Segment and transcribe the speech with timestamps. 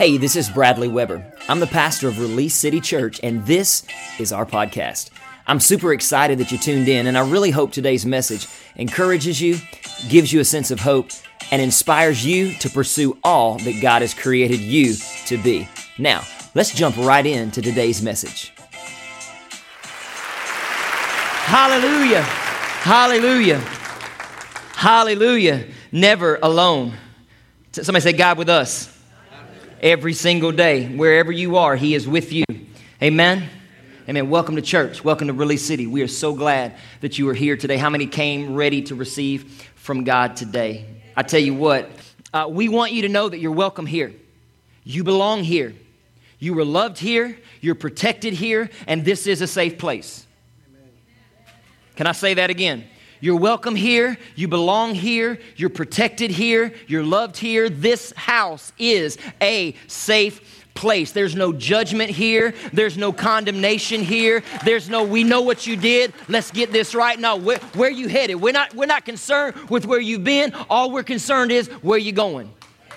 [0.00, 1.22] Hey, this is Bradley Weber.
[1.46, 3.82] I'm the pastor of Release City Church, and this
[4.18, 5.10] is our podcast.
[5.46, 9.58] I'm super excited that you tuned in, and I really hope today's message encourages you,
[10.08, 11.10] gives you a sense of hope,
[11.50, 14.94] and inspires you to pursue all that God has created you
[15.26, 15.68] to be.
[15.98, 16.22] Now,
[16.54, 18.54] let's jump right into today's message.
[21.44, 22.22] Hallelujah!
[22.22, 23.58] Hallelujah!
[24.76, 25.66] Hallelujah!
[25.92, 26.94] Never alone.
[27.72, 28.89] Somebody say, God with us
[29.80, 30.86] every single day.
[30.86, 32.44] Wherever you are, He is with you.
[33.02, 33.48] Amen.
[34.08, 34.28] Amen.
[34.28, 35.02] Welcome to church.
[35.04, 35.86] Welcome to Release City.
[35.86, 37.76] We are so glad that you are here today.
[37.76, 40.84] How many came ready to receive from God today?
[41.16, 41.90] I tell you what,
[42.32, 44.12] uh, we want you to know that you're welcome here.
[44.84, 45.74] You belong here.
[46.38, 47.38] You were loved here.
[47.60, 48.70] You're protected here.
[48.86, 50.26] And this is a safe place.
[51.96, 52.84] Can I say that again?
[53.22, 54.16] You're welcome here.
[54.34, 55.38] You belong here.
[55.56, 56.72] You're protected here.
[56.86, 57.68] You're loved here.
[57.68, 61.12] This house is a safe place.
[61.12, 62.54] There's no judgment here.
[62.72, 64.42] There's no condemnation here.
[64.64, 66.14] There's no, we know what you did.
[66.28, 67.18] Let's get this right.
[67.18, 68.40] No, where, where you headed?
[68.40, 70.54] We're not, we're not concerned with where you've been.
[70.70, 72.50] All we're concerned is where you going.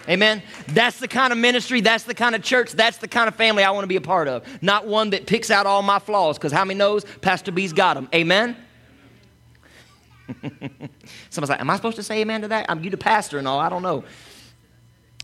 [0.07, 0.41] Amen.
[0.69, 3.63] That's the kind of ministry, that's the kind of church, that's the kind of family
[3.63, 4.45] I want to be a part of.
[4.61, 7.93] Not one that picks out all my flaws, because how many knows Pastor B's got
[7.93, 8.09] them.
[8.13, 8.57] Amen.
[11.29, 12.65] Someone's like, Am I supposed to say amen to that?
[12.69, 13.59] I'm you the pastor and all.
[13.59, 14.03] I don't know.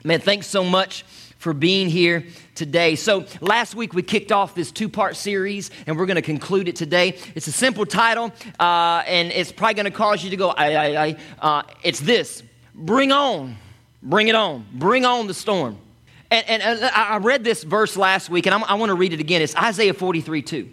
[0.03, 1.03] Man, thanks so much
[1.39, 2.95] for being here today.
[2.95, 6.67] So, last week we kicked off this two part series, and we're going to conclude
[6.67, 7.17] it today.
[7.33, 10.73] It's a simple title, uh, and it's probably going to cause you to go, I,
[10.73, 11.17] I, I.
[11.39, 12.43] Uh, it's this
[12.75, 13.57] Bring on,
[14.01, 15.77] bring it on, bring on the storm.
[16.31, 19.19] And, and, I read this verse last week, and I'm, i want to read it
[19.19, 19.41] again.
[19.41, 20.69] It's Isaiah 43 2.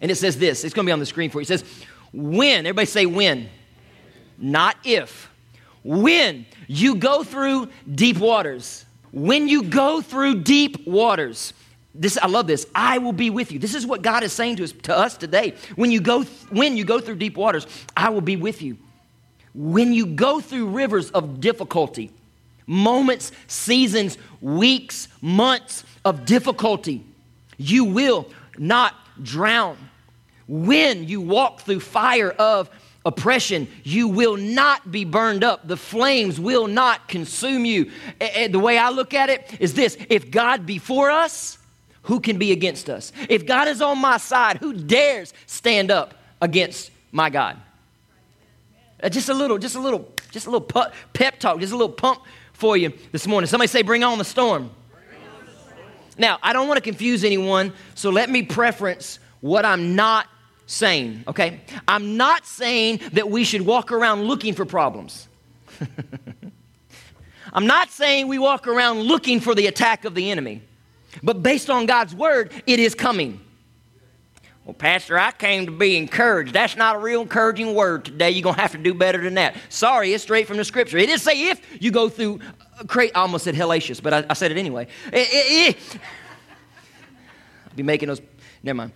[0.00, 1.42] And it says this it's going to be on the screen for you.
[1.42, 1.64] It says,
[2.12, 3.48] When, everybody say when
[4.38, 5.30] not if.
[5.84, 11.52] When you go through deep waters, when you go through deep waters,
[11.94, 12.66] this I love this.
[12.74, 13.58] I will be with you.
[13.58, 15.54] This is what God is saying to us, to us today.
[15.76, 17.66] When you go when you go through deep waters,
[17.96, 18.76] I will be with you.
[19.54, 22.10] When you go through rivers of difficulty,
[22.66, 27.04] moments, seasons, weeks, months of difficulty,
[27.56, 29.76] you will not drown.
[30.46, 32.70] When you walk through fire of
[33.08, 35.66] oppression, you will not be burned up.
[35.66, 37.90] The flames will not consume you.
[38.20, 41.58] The way I look at it is this if God be for us,
[42.02, 43.12] who can be against us?
[43.28, 47.56] If God is on my side, who dares stand up against my God?
[49.02, 50.66] Uh, just a little, just a little, just a little
[51.12, 52.20] pep talk, just a little pump
[52.52, 53.48] for you this morning.
[53.48, 54.70] Somebody say, Bring on the storm.
[56.18, 60.26] Now, I don't want to confuse anyone, so let me preference what I'm not
[60.68, 61.60] saying, okay?
[61.88, 65.26] I'm not saying that we should walk around looking for problems.
[67.52, 70.62] I'm not saying we walk around looking for the attack of the enemy.
[71.22, 73.40] But based on God's word, it is coming.
[74.66, 76.52] Well, Pastor, I came to be encouraged.
[76.52, 78.30] That's not a real encouraging word today.
[78.30, 79.56] You're going to have to do better than that.
[79.70, 80.98] Sorry, it's straight from the scripture.
[80.98, 82.40] It didn't say if you go through,
[82.78, 84.86] uh, I almost said hellacious, but I, I said it anyway.
[85.14, 85.74] I'll
[87.74, 88.20] be making those,
[88.62, 88.92] never mind.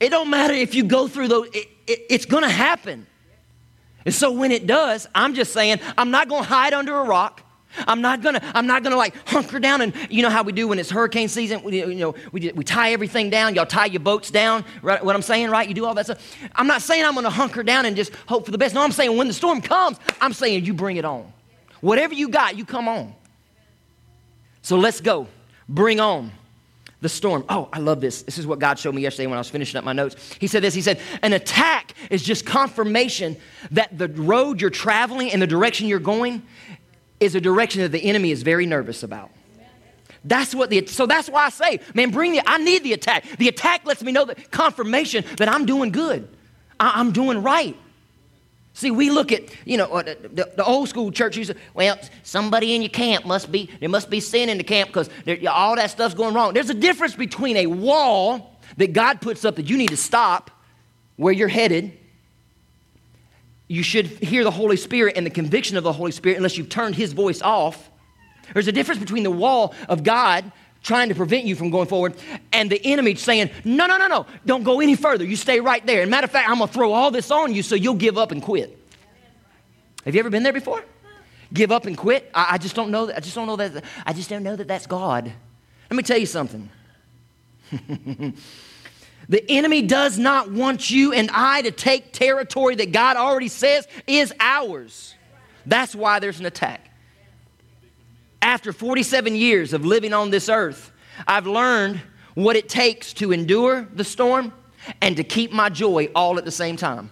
[0.00, 3.06] It don't matter if you go through those, it, it, it's going to happen.
[4.04, 7.04] And so when it does, I'm just saying, I'm not going to hide under a
[7.04, 7.42] rock.
[7.88, 10.68] I'm not gonna, I'm not gonna like hunker down and you know how we do
[10.68, 11.62] when it's hurricane season.
[11.62, 13.54] We, you know, we, we tie everything down.
[13.54, 14.64] Y'all tie your boats down.
[14.80, 15.04] Right?
[15.04, 15.66] What I'm saying, right?
[15.68, 16.36] You do all that stuff.
[16.54, 18.74] I'm not saying I'm gonna hunker down and just hope for the best.
[18.74, 21.32] No, I'm saying when the storm comes, I'm saying you bring it on.
[21.80, 23.12] Whatever you got, you come on.
[24.62, 25.26] So let's go.
[25.68, 26.30] Bring on
[27.04, 27.44] the storm.
[27.50, 28.22] Oh, I love this.
[28.22, 30.16] This is what God showed me yesterday when I was finishing up my notes.
[30.40, 33.36] He said this He said, An attack is just confirmation
[33.72, 36.42] that the road you're traveling and the direction you're going
[37.20, 39.30] is a direction that the enemy is very nervous about.
[40.24, 43.24] That's what the so that's why I say, man, bring the I need the attack.
[43.36, 46.26] The attack lets me know that confirmation that I'm doing good.
[46.80, 47.76] I, I'm doing right.
[48.76, 51.96] See, we look at, you know, uh, the, the, old school church used to, well,
[52.24, 55.08] somebody in your camp must be, there must be sin in the camp because
[55.48, 56.54] all that stuff's going wrong.
[56.54, 60.50] There's a difference between a wall that God puts up that you need to stop
[61.14, 61.96] where you're headed.
[63.68, 66.68] You should hear the Holy Spirit and the conviction of the Holy Spirit unless you've
[66.68, 67.90] turned His voice off.
[68.52, 70.50] There's a difference between the wall of God
[70.84, 72.14] trying to prevent you from going forward,
[72.52, 75.24] and the enemy saying, No, no, no, no, don't go any further.
[75.24, 76.02] You stay right there.
[76.02, 78.16] And matter of fact, I'm going to throw all this on you so you'll give
[78.16, 78.78] up and quit.
[80.04, 80.84] Have you ever been there before?
[81.52, 82.30] Give up and quit?
[82.32, 83.16] I, I just don't know that.
[83.16, 83.82] I just don't know that.
[84.06, 85.32] I just don't know that that's God.
[85.90, 86.68] Let me tell you something.
[89.28, 93.88] the enemy does not want you and I to take territory that God already says
[94.06, 95.14] is ours.
[95.64, 96.90] That's why there's an attack
[98.54, 100.92] after 47 years of living on this earth,
[101.26, 102.00] I've learned
[102.34, 104.52] what it takes to endure the storm
[105.00, 107.10] and to keep my joy all at the same time.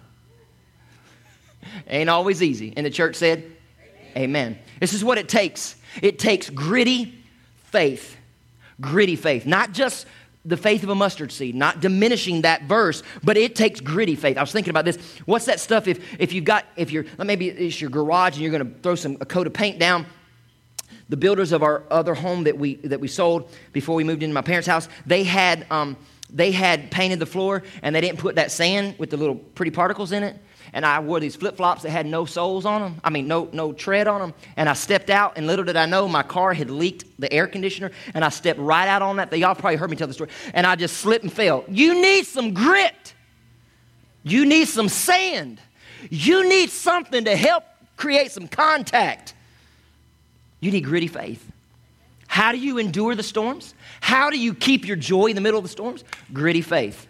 [1.85, 2.71] Ain't always easy.
[2.77, 3.39] And the church said,
[4.15, 4.23] Amen.
[4.23, 4.59] Amen.
[4.79, 7.13] This is what it takes it takes gritty
[7.65, 8.15] faith.
[8.79, 9.45] Gritty faith.
[9.45, 10.07] Not just
[10.45, 14.37] the faith of a mustard seed, not diminishing that verse, but it takes gritty faith.
[14.37, 14.97] I was thinking about this.
[15.25, 18.57] What's that stuff if, if you've got, if you're, maybe it's your garage and you're
[18.57, 20.05] going to throw some, a coat of paint down
[21.09, 24.33] the builders of our other home that we that we sold before we moved into
[24.33, 25.97] my parents' house, they had um,
[26.29, 29.71] they had painted the floor and they didn't put that sand with the little pretty
[29.71, 30.37] particles in it.
[30.75, 33.01] And I wore these flip flops that had no soles on them.
[33.03, 34.33] I mean, no no tread on them.
[34.57, 37.45] And I stepped out, and little did I know, my car had leaked the air
[37.45, 39.37] conditioner, and I stepped right out on that.
[39.37, 40.31] Y'all probably heard me tell the story.
[40.53, 41.63] And I just slipped and fell.
[41.67, 43.13] You need some grit.
[44.23, 45.59] You need some sand.
[46.09, 47.65] You need something to help
[47.95, 49.35] create some contact.
[50.63, 51.51] You need gritty faith.
[52.27, 53.73] How do you endure the storms?
[53.99, 56.05] How do you keep your joy in the middle of the storms?
[56.31, 57.05] Gritty faith.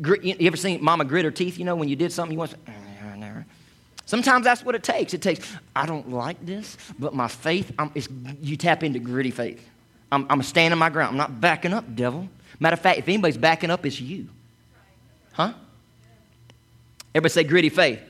[0.00, 2.52] You ever seen mama grit her teeth, you know, when you did something you want
[2.52, 2.56] to.
[2.68, 3.42] Eh,
[4.06, 5.14] Sometimes that's what it takes.
[5.14, 7.72] It takes, I don't like this, but my faith,
[8.40, 9.68] you tap into gritty faith.
[10.12, 11.10] I'm, I'm standing my ground.
[11.12, 12.28] I'm not backing up, devil.
[12.60, 14.28] Matter of fact, if anybody's backing up, it's you.
[15.32, 15.54] Huh?
[17.14, 18.00] Everybody say gritty faith.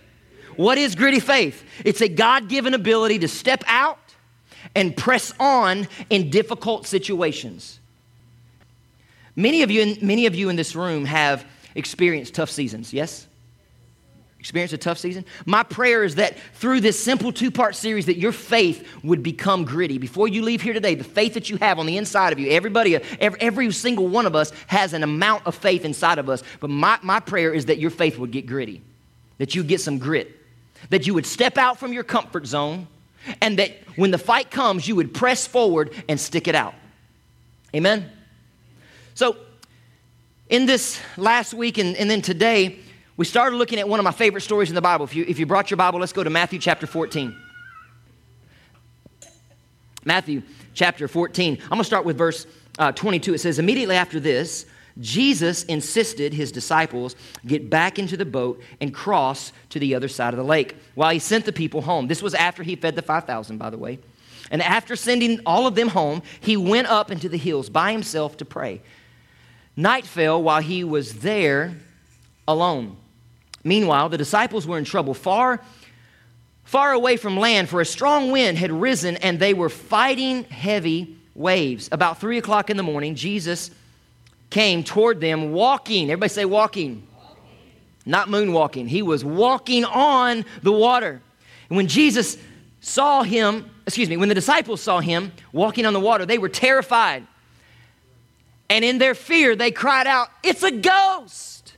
[0.56, 1.64] What is gritty faith?
[1.84, 3.98] It's a God given ability to step out
[4.74, 7.80] and press on in difficult situations.
[9.36, 11.44] Many of you, many of you in this room have
[11.74, 13.26] experienced tough seasons, yes?
[14.38, 15.24] Experienced a tough season?
[15.44, 19.64] My prayer is that through this simple two part series, that your faith would become
[19.64, 19.98] gritty.
[19.98, 22.50] Before you leave here today, the faith that you have on the inside of you,
[22.50, 26.42] everybody, every, every single one of us has an amount of faith inside of us.
[26.58, 28.80] But my, my prayer is that your faith would get gritty,
[29.38, 30.34] that you get some grit,
[30.88, 32.88] that you would step out from your comfort zone
[33.40, 36.74] and that when the fight comes, you would press forward and stick it out.
[37.74, 38.10] Amen?
[39.14, 39.36] So,
[40.48, 42.78] in this last week and, and then today,
[43.16, 45.04] we started looking at one of my favorite stories in the Bible.
[45.04, 47.36] If you, if you brought your Bible, let's go to Matthew chapter 14.
[50.04, 50.42] Matthew
[50.74, 51.58] chapter 14.
[51.62, 52.46] I'm going to start with verse
[52.78, 53.34] uh, 22.
[53.34, 54.66] It says, Immediately after this,
[55.00, 57.16] Jesus insisted his disciples
[57.46, 61.10] get back into the boat and cross to the other side of the lake while
[61.10, 62.06] he sent the people home.
[62.06, 63.98] This was after he fed the 5,000, by the way.
[64.50, 68.36] And after sending all of them home, he went up into the hills by himself
[68.38, 68.82] to pray.
[69.76, 71.74] Night fell while he was there
[72.46, 72.96] alone.
[73.62, 75.60] Meanwhile, the disciples were in trouble far,
[76.64, 81.16] far away from land, for a strong wind had risen and they were fighting heavy
[81.34, 81.88] waves.
[81.92, 83.70] About three o'clock in the morning, Jesus
[84.50, 86.10] came toward them walking.
[86.10, 87.06] Everybody say walking.
[87.16, 87.42] walking.
[88.04, 88.88] Not moonwalking.
[88.88, 91.22] He was walking on the water.
[91.68, 92.36] And when Jesus
[92.80, 96.48] saw him, excuse me, when the disciples saw him walking on the water, they were
[96.48, 97.26] terrified.
[98.68, 101.76] And in their fear, they cried out, It's a ghost.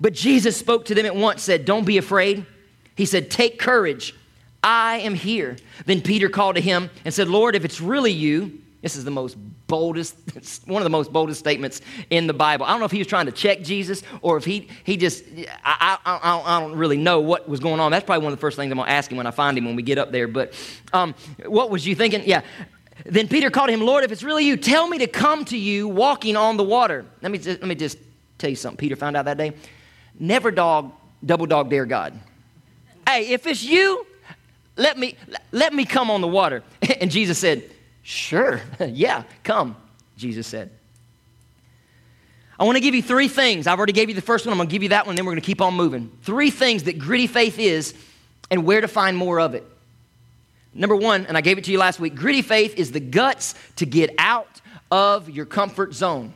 [0.00, 2.46] But Jesus spoke to them at once, said, Don't be afraid.
[2.94, 4.14] He said, Take courage.
[4.62, 5.56] I am here.
[5.86, 9.10] Then Peter called to him and said, Lord, if it's really you, this is the
[9.10, 9.36] most
[9.68, 10.16] boldest,
[10.66, 11.80] one of the most boldest statements
[12.10, 12.66] in the Bible.
[12.66, 15.24] I don't know if he was trying to check Jesus or if he, he just,
[15.64, 17.92] I, I, I don't really know what was going on.
[17.92, 19.56] That's probably one of the first things I'm going to ask him when I find
[19.56, 20.26] him when we get up there.
[20.26, 20.54] But
[20.92, 21.14] um,
[21.46, 22.22] what was you thinking?
[22.24, 22.42] Yeah.
[23.04, 25.86] Then Peter called him, Lord, if it's really you, tell me to come to you
[25.86, 27.04] walking on the water.
[27.22, 27.98] Let me just, let me just
[28.38, 29.52] tell you something Peter found out that day.
[30.18, 30.92] Never dog,
[31.24, 32.18] double dog dare God.
[33.06, 34.04] Hey, if it's you,
[34.76, 35.16] let me,
[35.52, 36.62] let me come on the water.
[37.00, 37.70] And Jesus said,
[38.08, 39.76] Sure, yeah, come,
[40.16, 40.70] Jesus said.
[42.58, 43.66] I want to give you three things.
[43.66, 44.52] I've already gave you the first one.
[44.54, 46.10] I'm going to give you that one, then we're going to keep on moving.
[46.22, 47.92] Three things that gritty faith is
[48.50, 49.62] and where to find more of it.
[50.72, 53.54] Number one, and I gave it to you last week gritty faith is the guts
[53.76, 56.32] to get out of your comfort zone.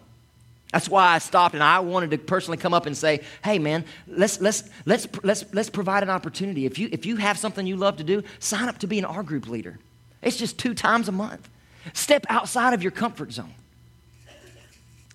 [0.75, 3.87] That's why I stopped and I wanted to personally come up and say, hey man,
[4.07, 6.67] let's, let's, let's, let's, let's provide an opportunity.
[6.67, 9.07] If you, if you have something you love to do, sign up to be an
[9.07, 9.79] R group leader.
[10.21, 11.49] It's just two times a month.
[11.93, 13.55] Step outside of your comfort zone.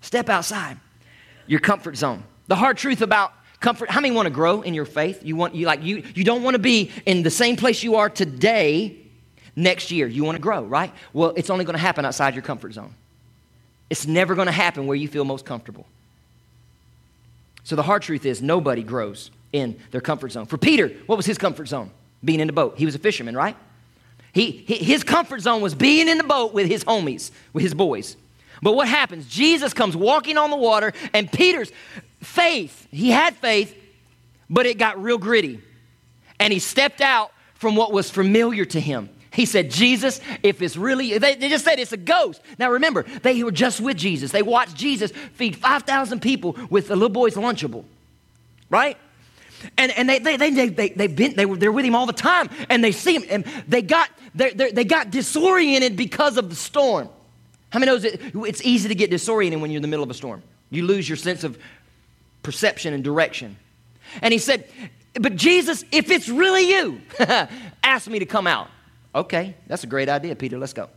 [0.02, 0.78] Step outside
[1.48, 2.24] your comfort zone.
[2.48, 5.24] The hard truth about comfort, how many want to grow in your faith?
[5.24, 7.96] You want you like you you don't want to be in the same place you
[7.96, 8.98] are today
[9.56, 10.08] next year.
[10.08, 10.94] You want to grow, right?
[11.14, 12.94] Well, it's only going to happen outside your comfort zone.
[13.90, 15.86] It's never going to happen where you feel most comfortable.
[17.64, 20.46] So the hard truth is nobody grows in their comfort zone.
[20.46, 21.92] For Peter, what was his comfort zone?
[22.24, 22.78] Being in the boat.
[22.78, 23.56] He was a fisherman, right?
[24.38, 28.16] He, his comfort zone was being in the boat with his homies, with his boys.
[28.62, 29.26] But what happens?
[29.28, 31.72] Jesus comes walking on the water, and Peter's
[32.22, 33.76] faith, he had faith,
[34.48, 35.60] but it got real gritty.
[36.40, 39.10] And he stepped out from what was familiar to him.
[39.32, 42.40] He said, Jesus, if it's really, they, they, just said it's a ghost.
[42.60, 44.32] Now remember, they were just with Jesus.
[44.32, 47.86] They watched Jesus feed 5,000 people with a little boy's Lunchable,
[48.70, 48.98] right?
[49.78, 52.14] And, and they, they, they, they, they've been, they were, they're with him all the
[52.14, 56.56] time, and they see him, and they got, they they got disoriented because of the
[56.56, 57.10] storm.
[57.70, 60.10] How many knows it, it's easy to get disoriented when you're in the middle of
[60.10, 60.44] a storm?
[60.70, 61.58] You lose your sense of
[62.44, 63.58] perception and direction.
[64.22, 64.70] And he said,
[65.20, 67.02] But Jesus, if it's really you,
[67.84, 68.70] ask me to come out.
[69.14, 70.58] Okay, that's a great idea, Peter.
[70.58, 70.90] Let's go.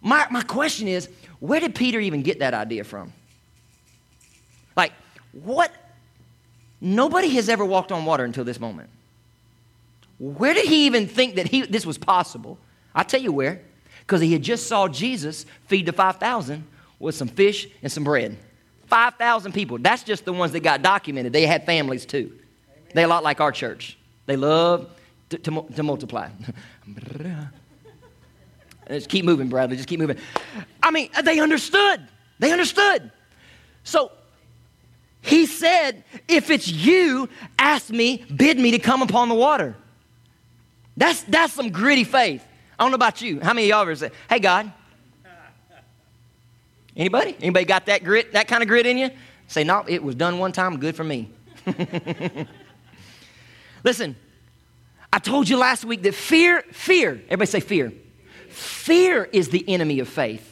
[0.00, 1.08] My, my question is
[1.40, 3.12] where did Peter even get that idea from?
[4.76, 4.92] Like,
[5.32, 5.72] what?
[6.80, 8.88] Nobody has ever walked on water until this moment.
[10.18, 12.58] Where did he even think that he, this was possible?
[12.94, 13.60] I'll tell you where.
[14.00, 16.64] Because he had just saw Jesus feed the 5,000
[16.98, 18.36] with some fish and some bread.
[18.88, 19.78] 5,000 people.
[19.78, 21.32] That's just the ones that got documented.
[21.32, 22.32] They had families too.
[22.92, 23.96] They're a lot like our church.
[24.26, 24.90] They love
[25.30, 26.28] to, to, to multiply.
[28.88, 29.76] Just keep moving, Bradley.
[29.76, 30.16] Just keep moving.
[30.82, 32.00] I mean, they understood.
[32.40, 33.12] They understood.
[33.84, 34.10] So
[35.22, 39.76] he said, If it's you, ask me, bid me to come upon the water.
[40.96, 42.44] That's, that's some gritty faith.
[42.78, 43.40] I don't know about you.
[43.40, 44.72] How many of y'all ever say, Hey, God?
[46.96, 47.36] Anybody?
[47.40, 49.10] Anybody got that grit, that kind of grit in you?
[49.48, 51.30] Say, No, it was done one time, good for me.
[53.84, 54.16] Listen,
[55.12, 57.92] I told you last week that fear, fear, everybody say fear.
[58.48, 60.46] Fear is the enemy of faith.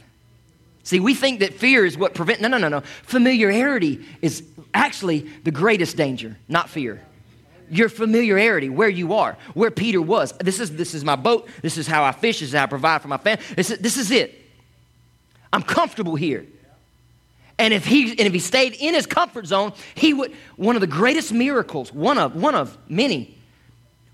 [0.88, 2.80] See, we think that fear is what prevents, no, no, no, no.
[3.02, 4.42] Familiarity is
[4.78, 7.02] actually the greatest danger, not fear.
[7.70, 10.32] Your familiarity, where you are, where Peter was.
[10.32, 11.48] This is, this is my boat.
[11.60, 12.40] This is how I fish.
[12.40, 13.44] This is how I provide for my family.
[13.56, 14.34] This is, this is it.
[15.52, 16.46] I'm comfortable here.
[17.58, 20.80] And if he and if he stayed in his comfort zone, he would one of
[20.80, 23.36] the greatest miracles, one of one of many,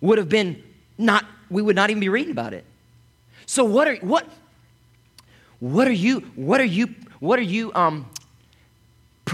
[0.01, 0.63] would have been
[0.97, 2.65] not, we would not even be reading about it.
[3.47, 4.27] So what are, what,
[5.61, 8.09] what are you, what are you, what are you um,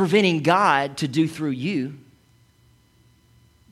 [0.00, 1.99] preventing God to do through you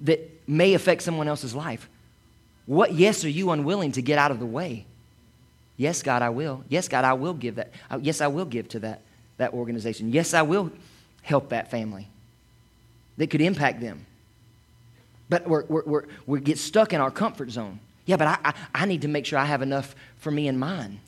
[0.03, 1.89] that may affect someone else's life?
[2.67, 4.85] What yes are you unwilling to get out of the way?
[5.79, 6.65] Yes, God, I will.
[6.69, 7.71] Yes, God, I will give that.
[8.03, 9.01] Yes, I will give to that,
[9.39, 10.13] that organization.
[10.13, 10.71] Yes, I will
[11.23, 12.09] help that family
[13.17, 14.05] that could impact them.
[15.31, 17.81] But we're, we're, we're, we get stuck in our comfort zone.
[18.05, 20.61] Yeah, but I, I, I need to make sure I have enough for me and
[20.61, 21.01] mine.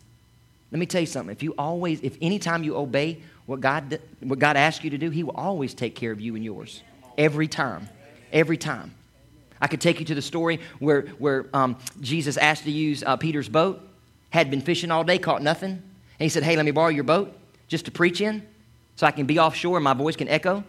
[0.72, 1.30] Let me tell you something.
[1.30, 5.10] If you always, if anytime you obey what God, what God asks you to do,
[5.10, 6.84] He will always take care of you and yours.
[7.18, 7.88] Every time.
[8.32, 8.94] Every time.
[9.60, 13.16] I could take you to the story where, where um, Jesus asked to use uh,
[13.16, 13.80] Peter's boat,
[14.30, 15.72] had been fishing all day, caught nothing.
[15.72, 15.82] And
[16.20, 18.46] he said, Hey, let me borrow your boat just to preach in
[18.94, 20.62] so I can be offshore and my voice can echo.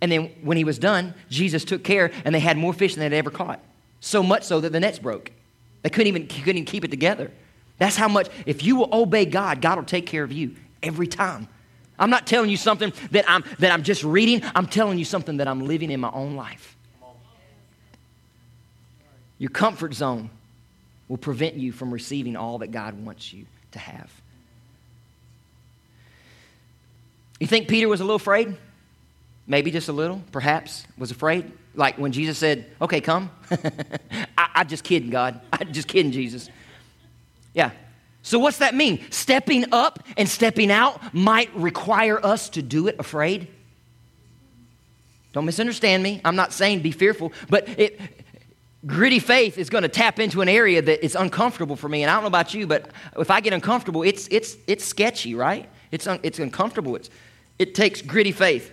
[0.00, 3.10] And then when he was done, Jesus took care and they had more fish than
[3.10, 3.60] they'd ever caught.
[4.00, 5.30] So much so that the nets broke.
[5.82, 7.30] They couldn't even, couldn't even keep it together.
[7.76, 11.06] That's how much, if you will obey God, God will take care of you every
[11.06, 11.48] time.
[11.98, 15.36] I'm not telling you something that I'm, that I'm just reading, I'm telling you something
[15.36, 16.76] that I'm living in my own life.
[19.38, 20.30] Your comfort zone
[21.08, 24.10] will prevent you from receiving all that God wants you to have.
[27.38, 28.56] You think Peter was a little afraid?
[29.46, 31.50] Maybe just a little, perhaps, was afraid.
[31.74, 33.30] Like when Jesus said, Okay, come.
[34.38, 35.40] I, I'm just kidding, God.
[35.52, 36.48] I'm just kidding, Jesus.
[37.54, 37.70] Yeah.
[38.22, 39.04] So, what's that mean?
[39.10, 43.48] Stepping up and stepping out might require us to do it afraid.
[45.32, 46.20] Don't misunderstand me.
[46.24, 48.00] I'm not saying be fearful, but it,
[48.86, 52.02] gritty faith is going to tap into an area that is uncomfortable for me.
[52.02, 55.34] And I don't know about you, but if I get uncomfortable, it's, it's, it's sketchy,
[55.34, 55.68] right?
[55.90, 56.96] It's, un, it's uncomfortable.
[56.96, 57.10] It's,
[57.58, 58.72] it takes gritty faith.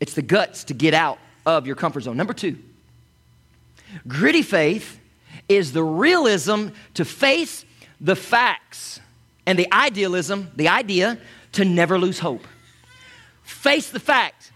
[0.00, 2.16] It's the guts to get out of your comfort zone.
[2.16, 2.58] Number two,
[4.06, 5.00] gritty faith
[5.48, 7.64] is the realism to face
[8.00, 9.00] the facts
[9.46, 11.18] and the idealism, the idea
[11.52, 12.46] to never lose hope.
[13.42, 14.52] Face the fact.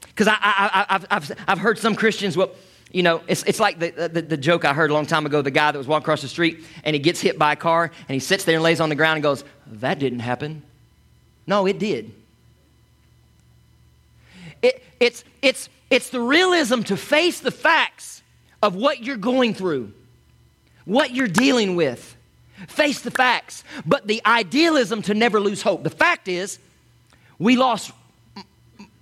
[0.00, 2.50] Because I, have I've heard some Christians, well,
[2.90, 5.42] you know, it's, it's like the, the, the, joke I heard a long time ago
[5.42, 7.90] the guy that was walking across the street and he gets hit by a car
[8.08, 10.62] and he sits there and lays on the ground and goes, That didn't happen.
[11.46, 12.12] No, it did.
[14.62, 18.22] It, it's, it's, it's the realism to face the facts
[18.62, 19.92] of what you're going through,
[20.86, 22.16] what you're dealing with.
[22.68, 25.82] Face the facts, but the idealism to never lose hope.
[25.84, 26.58] The fact is,
[27.38, 27.92] we lost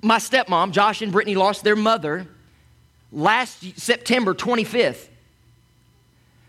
[0.03, 2.27] my stepmom, Josh and Brittany lost their mother
[3.13, 5.07] last September 25th.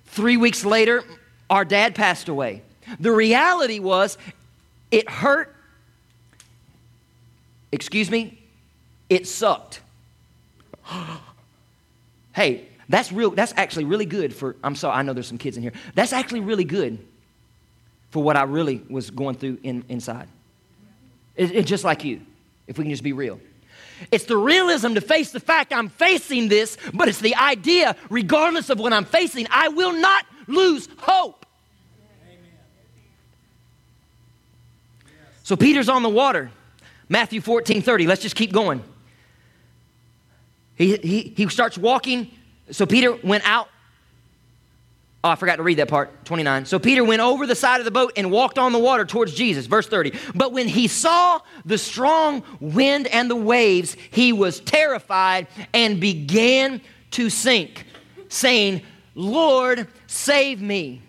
[0.08, 1.04] Three weeks later,
[1.50, 2.64] our dad passed away.
[3.00, 4.18] The reality was,
[4.92, 5.56] it hurt.
[7.72, 8.42] Excuse me,
[9.10, 9.82] it sucked.
[12.34, 13.32] hey, That's real.
[13.32, 14.56] That's actually really good for.
[14.64, 14.98] I'm sorry.
[14.98, 15.74] I know there's some kids in here.
[15.96, 17.00] That's actually really good
[18.12, 20.28] for what I really was going through in, inside.
[21.36, 22.22] It's it, just like you,
[22.68, 23.40] if we can just be real.
[24.12, 28.70] It's the realism to face the fact I'm facing this, but it's the idea, regardless
[28.70, 31.46] of what I'm facing, I will not lose hope.
[35.44, 36.52] So Peter's on the water.
[37.08, 38.08] Matthew 14 30.
[38.08, 38.84] Let's just keep going.
[40.76, 42.32] He, he, he starts walking.
[42.72, 43.70] So Peter went out.
[45.24, 46.66] Oh, I forgot to read that part, 29.
[46.66, 49.34] So Peter went over the side of the boat and walked on the water towards
[49.34, 49.66] Jesus.
[49.66, 50.14] Verse 30.
[50.36, 56.80] But when he saw the strong wind and the waves, he was terrified and began
[57.12, 57.86] to sink,
[58.30, 58.84] saying,
[59.16, 61.02] Lord, save me.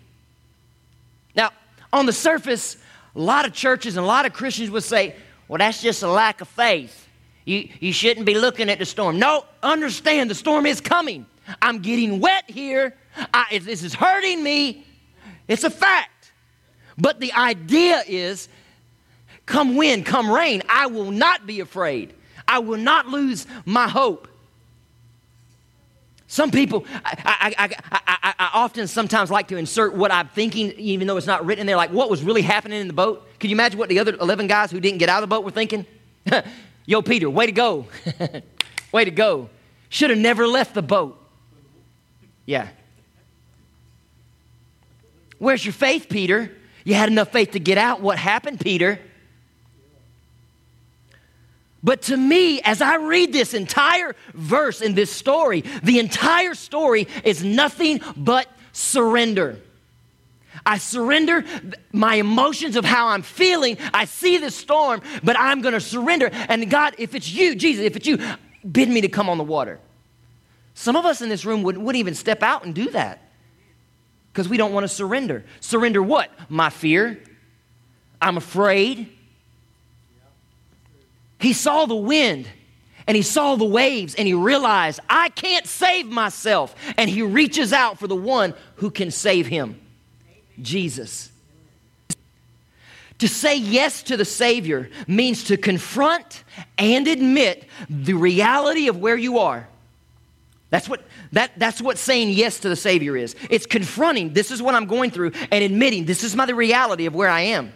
[1.35, 1.51] Now,
[1.93, 2.77] on the surface,
[3.15, 5.15] a lot of churches and a lot of Christians would say,
[5.47, 7.07] well, that's just a lack of faith.
[7.45, 9.19] You, you shouldn't be looking at the storm.
[9.19, 11.25] No, understand the storm is coming.
[11.61, 12.95] I'm getting wet here.
[13.33, 14.85] I, this is hurting me.
[15.47, 16.31] It's a fact.
[16.97, 18.49] But the idea is
[19.45, 22.13] come wind, come rain, I will not be afraid.
[22.47, 24.27] I will not lose my hope.
[26.29, 31.07] Some people, I, I, I, I, often sometimes like to insert what I'm thinking, even
[31.07, 33.25] though it's not written there, like what was really happening in the boat.
[33.39, 35.45] Can you imagine what the other 11 guys who didn't get out of the boat
[35.45, 35.85] were thinking?
[36.85, 37.85] Yo, Peter, way to go.
[38.91, 39.49] way to go.
[39.87, 41.16] Should have never left the boat.
[42.47, 42.69] Yeah.
[45.37, 46.51] Where's your faith, Peter?
[46.83, 48.01] You had enough faith to get out.
[48.01, 48.99] What happened, Peter?
[51.83, 57.07] But to me, as I read this entire verse in this story, the entire story
[57.23, 59.59] is nothing but surrender.
[60.65, 61.43] I surrender
[61.91, 63.77] my emotions of how I'm feeling.
[63.93, 66.29] I see the storm, but I'm going to surrender.
[66.31, 68.17] And God, if it's you, Jesus, if it's you,
[68.69, 69.79] bid me to come on the water.
[70.77, 73.19] Some of us in this room wouldn't, wouldn't even step out and do that
[74.31, 75.43] because we don't want to surrender.
[75.59, 76.29] Surrender what?
[76.49, 77.19] My fear.
[78.21, 79.09] I'm afraid.
[81.39, 82.47] He saw the wind
[83.07, 86.75] and he saw the waves and he realized, I can't save myself.
[86.95, 89.81] And he reaches out for the one who can save him.
[90.61, 91.31] Jesus.
[93.17, 96.43] To say yes to the Savior means to confront
[96.77, 99.67] and admit the reality of where you are.
[100.69, 101.01] That's what,
[101.31, 103.35] that, that's what saying yes to the Savior is.
[103.49, 107.05] It's confronting, this is what I'm going through, and admitting, this is my the reality
[107.05, 107.71] of where I am.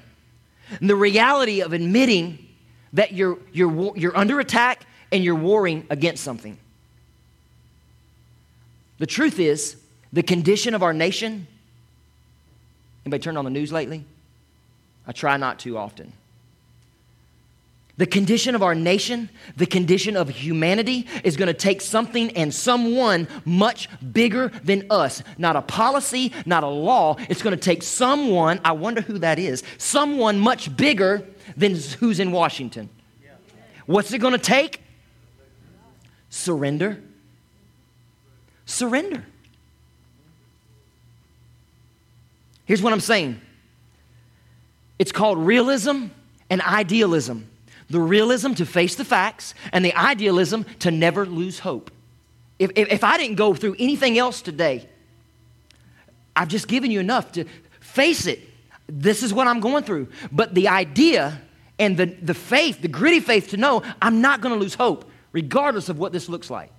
[0.80, 2.48] And the reality of admitting
[2.94, 6.58] that you're, you're, you're under attack and you're warring against something.
[9.00, 9.78] The truth is,
[10.14, 11.48] the condition of our nation
[13.06, 14.06] Anybody turned on the news lately?
[15.08, 16.14] I try not to often.
[18.02, 22.52] The condition of our nation, the condition of humanity is going to take something and
[22.52, 25.22] someone much bigger than us.
[25.38, 27.18] Not a policy, not a law.
[27.30, 32.20] It's going to take someone, I wonder who that is, someone much bigger than who's
[32.20, 32.90] in Washington.
[33.86, 34.82] What's it going to take?
[36.32, 37.04] Surrender.
[38.66, 39.24] Surrender.
[42.66, 43.40] Here's what I'm saying
[44.98, 46.08] it's called realism
[46.50, 47.51] and idealism.
[47.92, 51.92] The realism to face the facts, and the idealism to never lose hope.
[52.58, 54.88] If, if, if I didn't go through anything else today,
[56.34, 57.46] I've just given you enough to
[57.82, 58.40] face it.
[58.88, 60.08] This is what I'm going through.
[60.32, 61.42] But the idea
[61.78, 65.10] and the, the faith, the gritty faith to know I'm not going to lose hope,
[65.34, 66.72] regardless of what this looks like.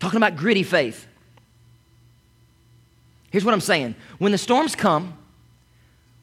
[0.00, 1.06] Talking about gritty faith.
[3.30, 5.16] Here's what I'm saying when the storms come,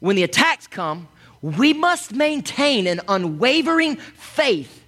[0.00, 1.08] when the attacks come,
[1.42, 4.84] we must maintain an unwavering faith.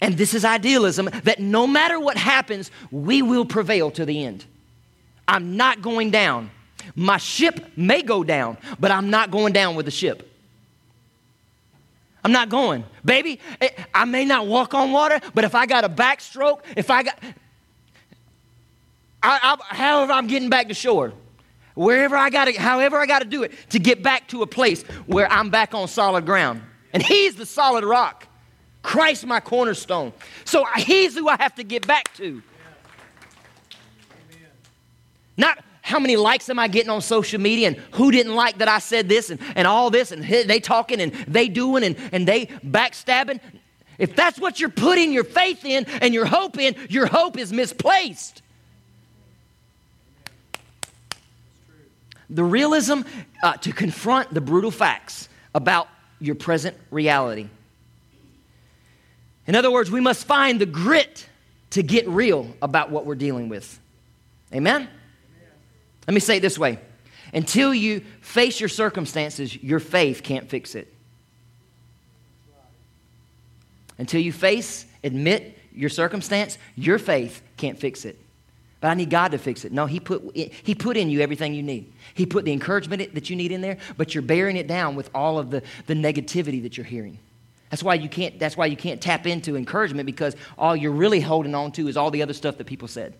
[0.00, 4.44] And this is idealism that no matter what happens, we will prevail to the end.
[5.28, 6.50] I'm not going down.
[6.94, 10.26] My ship may go down, but I'm not going down with the ship.
[12.24, 12.84] I'm not going.
[13.04, 16.90] Baby, eh, I may not walk on water, but if I got a backstroke, if
[16.90, 17.18] I got,
[19.22, 21.12] I, I, however I'm getting back to shore,
[21.80, 24.46] wherever I got to, however I got to do it to get back to a
[24.46, 26.60] place where I'm back on solid ground.
[26.92, 28.28] And He's the solid rock.
[28.82, 30.12] Christ, my cornerstone.
[30.44, 32.42] So He's who I have to get back to.
[35.38, 38.68] Not how many likes am I getting on social media and who didn't like that
[38.68, 42.28] I said this and, and all this and they talking and they doing and, and
[42.28, 43.40] they backstabbing.
[43.96, 47.54] If that's what you're putting your faith in and your hope in, your hope is
[47.54, 48.42] misplaced.
[52.30, 53.02] The realism
[53.42, 55.88] uh, to confront the brutal facts about
[56.20, 57.48] your present reality.
[59.46, 61.26] In other words, we must find the grit
[61.70, 63.80] to get real about what we're dealing with.
[64.54, 64.88] Amen?
[66.06, 66.78] Let me say it this way
[67.32, 70.92] until you face your circumstances, your faith can't fix it.
[73.98, 78.18] Until you face, admit your circumstance, your faith can't fix it.
[78.80, 79.72] But I need God to fix it.
[79.72, 81.92] No, he put, he put in you everything you need.
[82.14, 85.10] He put the encouragement that you need in there, but you're bearing it down with
[85.14, 87.18] all of the, the negativity that you're hearing.
[87.68, 91.20] That's why, you can't, that's why you can't tap into encouragement because all you're really
[91.20, 93.14] holding on to is all the other stuff that people said.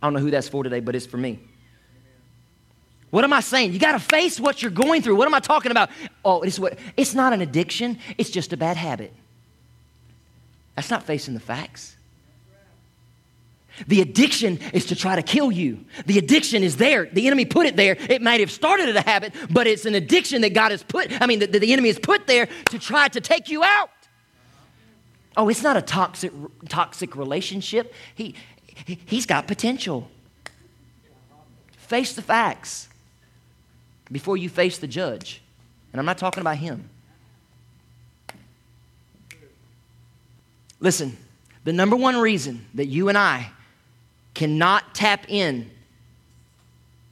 [0.00, 1.40] I don't know who that's for today, but it's for me.
[3.10, 3.72] What am I saying?
[3.72, 5.16] You got to face what you're going through.
[5.16, 5.90] What am I talking about?
[6.24, 9.12] Oh, it's what it's not an addiction, it's just a bad habit.
[10.76, 11.96] That's not facing the facts.
[13.86, 15.84] The addiction is to try to kill you.
[16.06, 17.06] The addiction is there.
[17.06, 17.96] The enemy put it there.
[18.08, 21.20] It might have started as a habit, but it's an addiction that God has put,
[21.20, 23.90] I mean, that the enemy has put there to try to take you out.
[25.36, 26.32] Oh, it's not a toxic,
[26.68, 27.94] toxic relationship.
[28.14, 28.34] He,
[29.06, 30.08] he's got potential.
[31.76, 32.88] Face the facts
[34.10, 35.40] before you face the judge.
[35.92, 36.88] And I'm not talking about him.
[40.80, 41.16] Listen,
[41.64, 43.50] the number one reason that you and I
[44.34, 45.70] cannot tap in,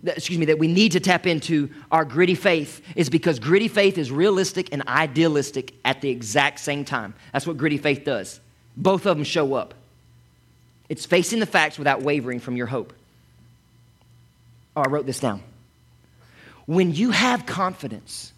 [0.05, 3.99] excuse me, that we need to tap into our gritty faith is because gritty faith
[3.99, 7.15] is realistic and idealistic at the exact same time.
[7.33, 8.41] That's what gritty faith does.
[8.77, 9.75] Both of them show up.
[10.89, 12.93] It's facing the facts without wavering from your hope.
[14.77, 15.43] Oh, I wrote this down.
[16.67, 18.33] When you have confidence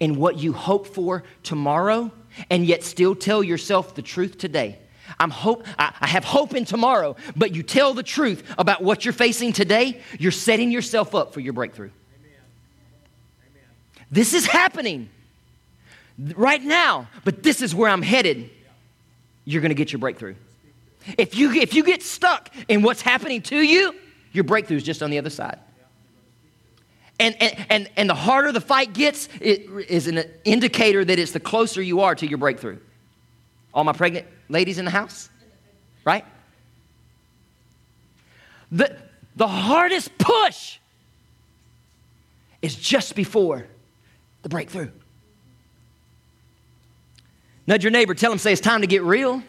[0.00, 2.10] in what you hope for tomorrow
[2.50, 4.78] and yet still tell yourself the truth today,
[5.20, 9.04] I'm hope, I, I have hope in tomorrow, but you tell the truth about what
[9.04, 11.90] you're facing today, you're setting yourself up for your breakthrough.
[12.18, 12.38] Amen.
[13.50, 13.64] Amen.
[14.10, 15.10] This is happening
[16.34, 18.48] right now, but this is where I'm headed.
[19.44, 20.36] You're going to get your breakthrough.
[21.18, 23.94] If you, if you get stuck in what's happening to you,
[24.32, 25.58] your breakthrough is just on the other side.
[27.18, 31.32] And, and, and, and the harder the fight gets, it is an indicator that it's
[31.32, 32.78] the closer you are to your breakthrough.
[33.74, 35.28] All my pregnant ladies in the house?
[36.04, 36.24] Right?
[38.72, 38.96] The,
[39.36, 40.78] the hardest push
[42.62, 43.66] is just before
[44.42, 44.90] the breakthrough.
[47.66, 49.42] Nudge your neighbor, tell him, say, it's time to get real.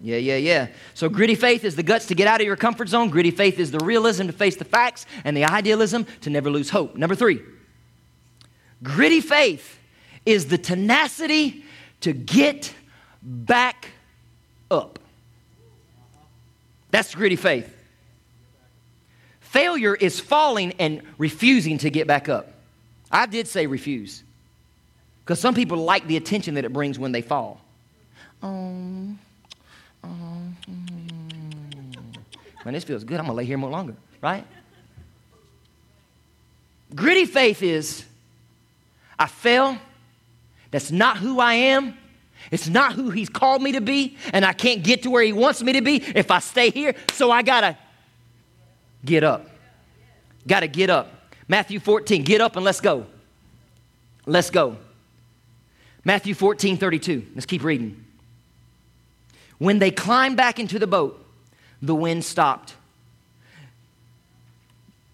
[0.00, 0.68] Yeah, yeah, yeah.
[0.94, 3.08] So, gritty faith is the guts to get out of your comfort zone.
[3.08, 6.70] Gritty faith is the realism to face the facts, and the idealism to never lose
[6.70, 6.96] hope.
[6.96, 7.40] Number three,
[8.82, 9.78] gritty faith
[10.26, 11.64] is the tenacity
[12.00, 12.74] to get
[13.22, 13.88] back
[14.70, 14.98] up.
[16.90, 17.74] That's gritty faith.
[19.40, 22.52] Failure is falling and refusing to get back up.
[23.10, 24.22] I did say refuse.
[25.24, 27.60] Because some people like the attention that it brings when they fall.
[28.42, 29.18] Um,
[30.02, 30.56] um,
[32.64, 33.18] man, this feels good.
[33.18, 34.44] I'm going to lay here more longer, right?
[36.94, 38.04] Gritty faith is
[39.18, 39.78] I fell.
[40.70, 41.96] That's not who I am.
[42.50, 45.32] It's not who He's called me to be, and I can't get to where He
[45.32, 46.94] wants me to be if I stay here.
[47.12, 47.78] So I got to
[49.04, 49.48] get up.
[50.46, 51.12] Got to get up.
[51.48, 53.06] Matthew 14, get up and let's go.
[54.26, 54.76] Let's go.
[56.04, 57.26] Matthew 14, 32.
[57.34, 58.04] Let's keep reading.
[59.58, 61.24] When they climbed back into the boat,
[61.80, 62.74] the wind stopped.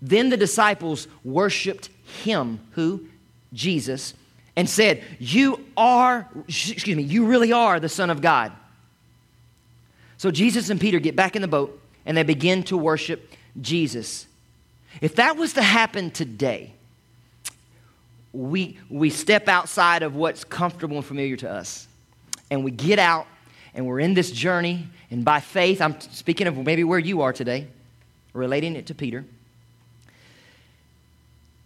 [0.00, 1.90] Then the disciples worshiped
[2.24, 3.06] him, who?
[3.52, 4.14] Jesus,
[4.59, 8.51] and said, You are, excuse me, you really are the Son of God.
[10.16, 14.27] So Jesus and Peter get back in the boat and they begin to worship Jesus.
[15.01, 16.73] If that was to happen today,
[18.33, 21.87] we, we step outside of what's comfortable and familiar to us.
[22.51, 23.29] And we get out
[23.75, 24.88] and we're in this journey.
[25.12, 27.68] And by faith, I'm speaking of maybe where you are today,
[28.33, 29.25] relating it to Peter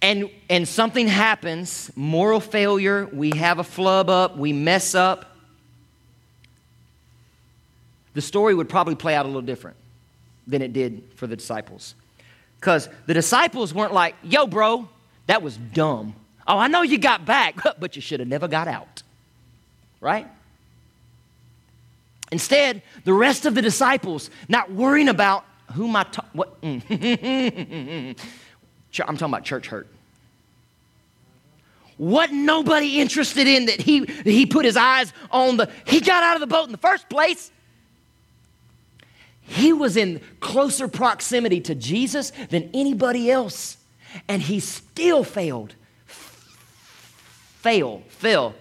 [0.02, 5.36] and, and something happens, moral failure, we have a flub up, we mess up,
[8.14, 9.76] the story would probably play out a little different
[10.46, 11.94] than it did for the disciples.
[12.60, 14.88] Because the disciples weren't like, yo, bro,
[15.28, 16.14] that was dumb.
[16.46, 19.02] Oh, I know you got back, but you should have never got out.
[20.00, 20.26] Right?
[22.32, 28.18] Instead, the rest of the disciples, not worrying about who my, ta- what, mm.
[29.00, 29.88] I'm talking about church hurt.
[31.96, 36.22] What nobody interested in that he, that he put his eyes on the, he got
[36.22, 37.50] out of the boat in the first place.
[39.42, 43.76] He was in closer proximity to Jesus than anybody else,
[44.28, 45.74] and he still failed.
[47.60, 48.54] Fail, fail.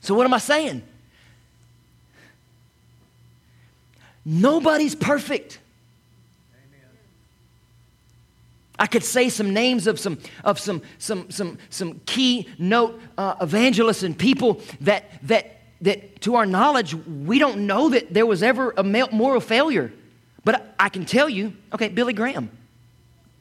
[0.00, 0.82] So, what am I saying?
[4.24, 5.60] Nobody's perfect.
[8.78, 13.36] I could say some names of some of some some some some key note uh,
[13.40, 18.42] evangelists and people that that that to our knowledge we don't know that there was
[18.42, 19.92] ever a moral failure.
[20.44, 22.50] But I can tell you, okay, Billy Graham.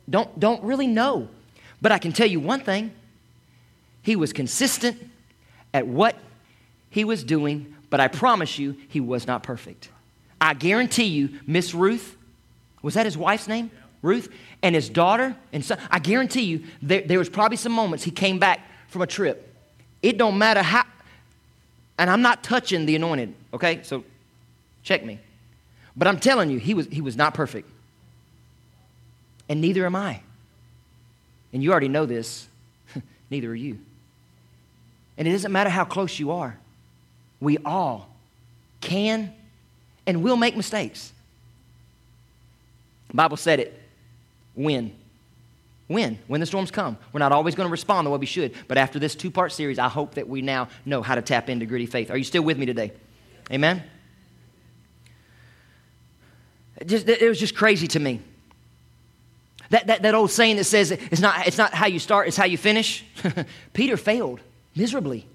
[0.10, 1.30] Don't don't really know,
[1.82, 2.92] but I can tell you one thing.
[4.04, 4.98] He was consistent
[5.74, 6.16] at what
[6.90, 9.90] he was doing, but I promise you, he was not perfect.
[10.40, 12.18] I guarantee you, Miss Ruth,
[12.82, 13.72] was that his wife's name?
[14.04, 14.32] Ruth?
[14.62, 18.12] And his daughter and son, I guarantee you, there, there was probably some moments he
[18.12, 19.52] came back from a trip.
[20.04, 20.84] It don't matter how,
[21.98, 23.82] and I'm not touching the anointed, okay?
[23.82, 24.04] So
[24.84, 25.20] check me.
[25.96, 27.70] But I'm telling you, he was, he was not perfect.
[29.50, 30.22] And neither am I.
[31.54, 32.48] And you already know this.
[33.30, 33.80] neither are you.
[35.18, 36.58] And it doesn't matter how close you are,
[37.40, 38.10] we all
[38.82, 39.34] can
[40.06, 41.14] and will make mistakes.
[43.10, 43.83] The Bible said it.
[44.56, 44.94] When?
[45.88, 46.20] When?
[46.28, 46.98] When the storms come.
[47.12, 48.54] We're not always going to respond the way we should.
[48.68, 51.50] But after this two part series, I hope that we now know how to tap
[51.50, 52.10] into gritty faith.
[52.12, 52.92] Are you still with me today?
[53.52, 53.84] Amen?
[56.78, 58.22] It, just, it was just crazy to me.
[59.70, 62.38] That, that, that old saying that says it's not, it's not how you start, it's
[62.38, 63.04] how you finish.
[63.74, 64.40] Peter failed
[64.76, 65.26] miserably.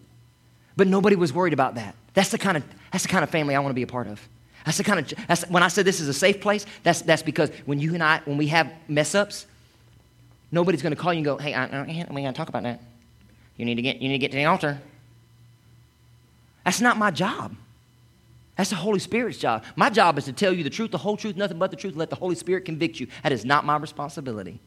[0.77, 1.97] But nobody was worried about that.
[2.15, 4.07] That's the kind of, that's the kind of family I want to be a part
[4.07, 4.29] of.
[4.69, 7.23] That's the kind of, that's, when I said this is a safe place, that's, that's
[7.23, 9.47] because when you and I, when we have mess ups,
[10.53, 12.65] nobody's going to call you and go, hey, I, I, we got to talk about
[12.65, 12.83] that.
[13.57, 14.79] You need, to get, you need to get to the altar.
[16.67, 17.57] That's not my job.
[18.57, 19.65] That's the Holy Spirit's job.
[19.75, 21.97] My job is to tell you the truth, the whole truth, nothing but the truth.
[21.97, 23.07] Let the Holy Spirit convict you.
[23.23, 24.61] That is not my responsibility.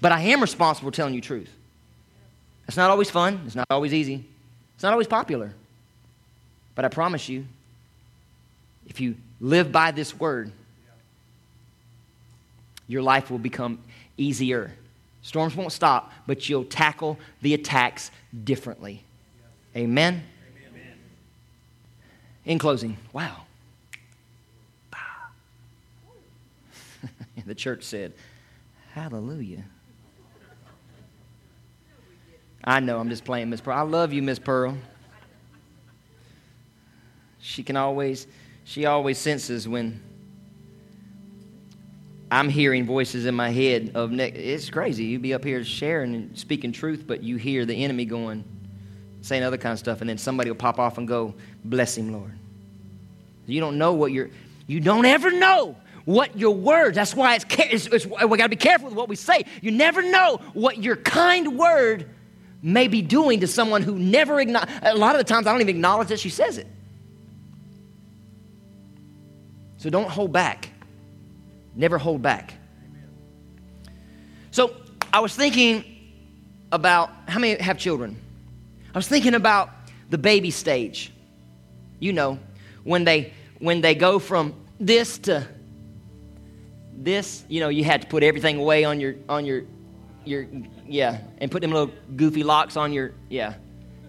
[0.00, 1.50] But I am responsible for telling you truth.
[2.66, 3.42] It's not always fun.
[3.46, 4.24] It's not always easy.
[4.74, 5.54] It's not always popular.
[6.74, 7.46] But I promise you,
[8.88, 10.50] if you live by this word,
[12.86, 13.78] your life will become
[14.16, 14.72] easier.
[15.22, 18.10] Storms won't stop, but you'll tackle the attacks
[18.44, 19.02] differently.
[19.76, 20.24] Amen?
[20.70, 20.92] Amen.
[22.44, 23.42] In closing, wow.
[27.46, 28.12] the church said,
[28.94, 29.64] Hallelujah.
[32.64, 33.76] I know, I'm just playing Miss Pearl.
[33.76, 34.76] I love you, Miss Pearl.
[37.40, 38.26] She can always,
[38.68, 39.98] she always senses when
[42.30, 45.04] I'm hearing voices in my head of, it's crazy.
[45.04, 48.44] You be up here sharing and speaking truth, but you hear the enemy going,
[49.22, 52.12] saying other kind of stuff, and then somebody will pop off and go, bless him,
[52.12, 52.38] Lord.
[53.46, 54.28] You don't know what you're,
[54.66, 58.48] you don't ever know what your words, that's why it's, it's, it's we got to
[58.50, 59.46] be careful with what we say.
[59.62, 62.06] You never know what your kind word
[62.62, 64.68] may be doing to someone who never acknowledge.
[64.82, 66.66] A lot of the times I don't even acknowledge that she says it.
[69.78, 70.68] So don't hold back.
[71.74, 72.54] Never hold back.
[74.50, 74.74] So
[75.12, 75.84] I was thinking
[76.72, 78.20] about how many have children?
[78.94, 79.70] I was thinking about
[80.10, 81.12] the baby stage.
[82.00, 82.38] You know,
[82.84, 85.46] when they when they go from this to
[86.96, 89.62] this, you know, you had to put everything away on your on your
[90.24, 90.46] your
[90.86, 93.54] yeah, and put them little goofy locks on your yeah,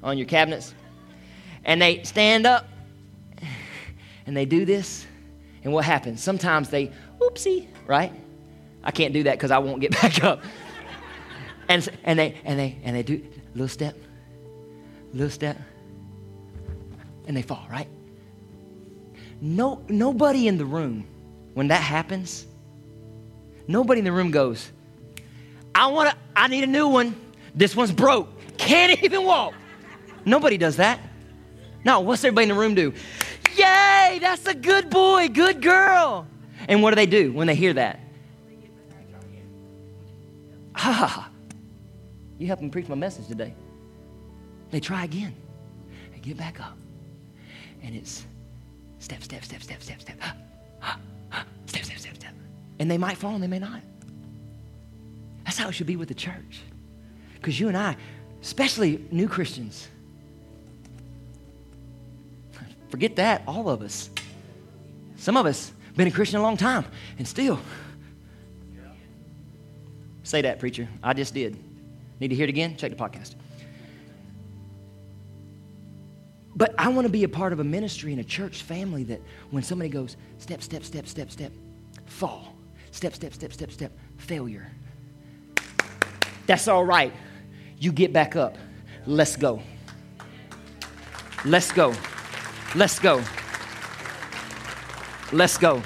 [0.01, 0.73] on your cabinets.
[1.65, 2.67] And they stand up
[4.25, 5.05] and they do this.
[5.69, 6.23] And what happens?
[6.23, 8.11] Sometimes they oopsie, right?
[8.83, 10.41] I can't do that because I won't get back up.
[11.67, 13.95] and and they and they and they do little step,
[15.13, 15.61] little step,
[17.27, 17.87] and they fall, right?
[19.41, 21.05] No nobody in the room
[21.53, 22.47] when that happens,
[23.67, 24.71] nobody in the room goes,
[25.75, 27.15] I want to, I need a new one.
[27.53, 28.27] This one's broke.
[28.57, 29.53] Can't even walk.
[30.25, 30.99] Nobody does that.
[31.85, 32.91] No, what's everybody in the room do?
[34.09, 36.25] Yay, that's a good boy, good girl.
[36.67, 37.99] And what do they do when they hear that?
[40.75, 41.29] Ha!
[42.37, 43.53] You helped me preach my message today.
[44.71, 45.35] They try again.
[46.13, 46.77] They get back up.
[47.83, 48.25] And it's
[48.99, 50.17] step, step, step, step, step, step.
[51.65, 52.33] Step, step, step, step.
[52.79, 53.81] And they might fall and they may not.
[55.45, 56.61] That's how it should be with the church.
[57.35, 57.95] Because you and I,
[58.41, 59.87] especially new Christians,
[62.89, 64.09] forget that, all of us.
[65.17, 66.85] Some of us been a Christian a long time
[67.17, 67.59] and still.
[70.23, 70.87] Say that, preacher.
[71.01, 71.57] I just did.
[72.19, 72.77] Need to hear it again?
[72.77, 73.35] Check the podcast.
[76.55, 79.21] But I want to be a part of a ministry and a church family that
[79.49, 81.51] when somebody goes step, step, step, step, step,
[82.05, 82.53] fall,
[82.91, 84.69] step, step, step, step, step, failure,
[86.45, 87.13] that's all right.
[87.77, 88.57] You get back up.
[89.05, 89.61] Let's go.
[91.45, 91.93] Let's go.
[92.75, 93.23] Let's go.
[95.31, 95.81] Let's go.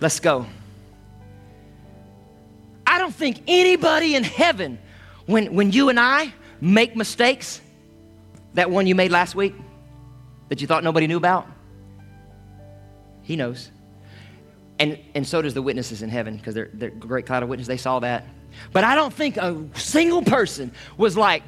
[0.00, 0.46] Let's go.
[2.86, 4.78] I don't think anybody in heaven,
[5.26, 7.60] when, when you and I make mistakes,
[8.54, 9.54] that one you made last week
[10.48, 11.46] that you thought nobody knew about,
[13.22, 13.70] he knows.
[14.78, 17.68] And, and so does the witnesses in heaven because they're, they're great cloud of witnesses.
[17.68, 18.26] They saw that.
[18.72, 21.42] But I don't think a single person was like,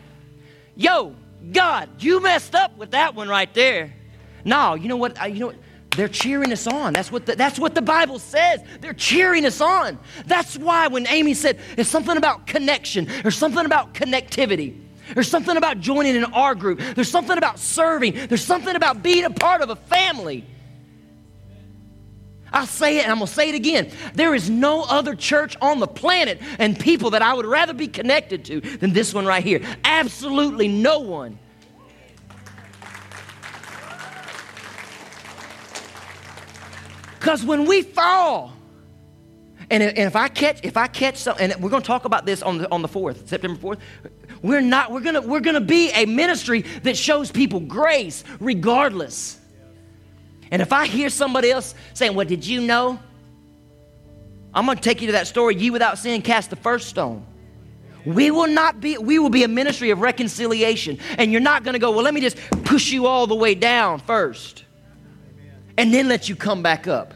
[0.76, 1.14] yo,
[1.52, 3.94] God, you messed up with that one right there.
[4.44, 5.16] No, you know what?
[5.32, 5.56] You know what?
[5.98, 6.92] They're cheering us on.
[6.92, 8.60] That's what, the, that's what the Bible says.
[8.80, 9.98] They're cheering us on.
[10.26, 14.80] That's why when Amy said it's something about connection, there's something about connectivity,
[15.14, 19.24] there's something about joining an R group, there's something about serving, there's something about being
[19.24, 20.46] a part of a family.
[22.52, 23.90] I'll say it and I'm going to say it again.
[24.14, 27.88] There is no other church on the planet and people that I would rather be
[27.88, 29.60] connected to than this one right here.
[29.84, 31.38] Absolutely no one.
[37.28, 38.54] Because when we fall,
[39.70, 42.40] and if I catch, if I catch something, and we're going to talk about this
[42.40, 43.80] on the on the fourth, September fourth,
[44.40, 44.90] we're not.
[44.90, 49.38] We're gonna we're gonna be a ministry that shows people grace regardless.
[50.50, 52.98] And if I hear somebody else saying, "Well, did you know?"
[54.54, 55.54] I'm going to take you to that story.
[55.54, 57.26] You without sin cast the first stone.
[58.06, 58.96] We will not be.
[58.96, 61.90] We will be a ministry of reconciliation, and you're not going to go.
[61.90, 64.64] Well, let me just push you all the way down first
[65.78, 67.14] and then let you come back up.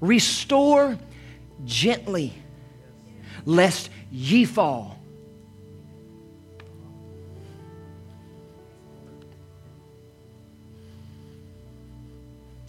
[0.00, 0.98] Restore
[1.66, 2.32] gently,
[3.44, 4.98] lest ye fall.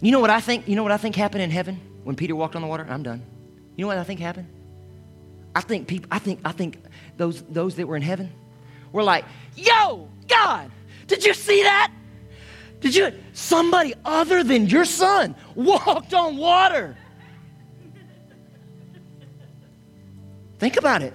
[0.00, 0.68] You know what I think?
[0.68, 2.86] You know what I think happened in heaven when Peter walked on the water?
[2.88, 3.22] I'm done.
[3.76, 4.48] You know what I think happened?
[5.56, 6.08] I think people.
[6.12, 6.40] I think.
[6.44, 6.78] I think
[7.16, 8.30] those those that were in heaven
[8.92, 9.24] were like,
[9.56, 10.70] "Yo, God,
[11.06, 11.92] did you see that?
[12.80, 13.12] Did you?
[13.32, 16.96] Somebody other than your son walked on water.
[20.58, 21.14] Think about it.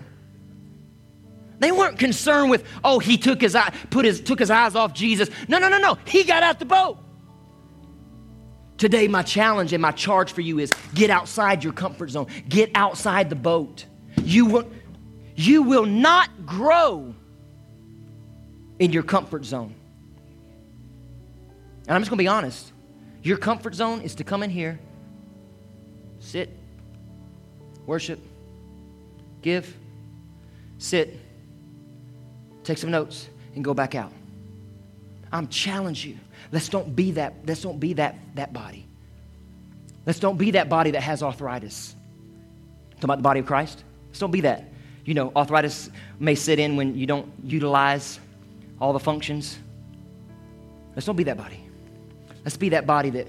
[1.60, 4.94] They weren't concerned with, oh, he took his eye, put his, took his eyes off
[4.94, 5.30] Jesus.
[5.48, 5.98] No, no, no, no.
[6.06, 6.98] He got out the boat.
[8.78, 12.28] Today, my challenge and my charge for you is get outside your comfort zone.
[12.48, 13.86] Get outside the boat.
[14.24, 14.72] You will,
[15.36, 17.14] you will not grow
[18.80, 19.76] in your comfort zone.
[21.90, 22.72] And I'm just going to be honest.
[23.24, 24.80] Your comfort zone is to come in here,
[26.20, 26.56] sit,
[27.88, 28.20] worship,
[29.42, 29.76] give,
[30.78, 31.20] sit,
[32.64, 34.12] take some notes, and go back out.
[35.32, 36.20] I'm challenging you.
[36.52, 38.86] Let's don't be that, let's don't be that, that body.
[40.06, 41.96] Let's don't be that body that has arthritis.
[42.98, 43.84] Talk about the body of Christ.
[44.10, 44.66] Let's don't be that.
[45.06, 48.20] You know, arthritis may sit in when you don't utilize
[48.80, 49.58] all the functions.
[50.96, 51.69] Let's don't be that body.
[52.44, 53.28] Let's be that body that,